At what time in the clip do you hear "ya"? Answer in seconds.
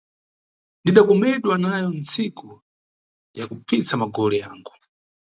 3.37-3.45